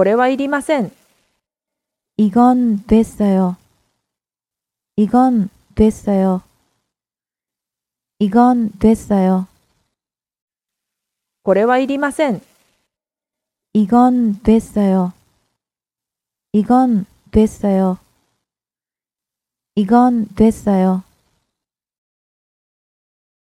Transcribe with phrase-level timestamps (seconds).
[0.00, 0.90] これはいりません。
[2.16, 3.56] 이건됐어 요.
[4.96, 6.42] 이건됐어 요.
[8.18, 9.46] 이건됐어 요.
[11.42, 12.40] これはいりません。
[13.74, 15.12] 이건됐어 요.
[16.54, 17.98] 이건됐어 요.
[19.76, 21.02] 이건됐어 요.